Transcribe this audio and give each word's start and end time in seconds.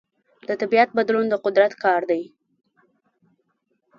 د 0.47 0.49
طبیعت 0.61 0.89
بدلون 0.97 1.25
د 1.29 1.35
قدرت 1.45 1.73
کار 1.83 2.01
دی. 2.11 2.23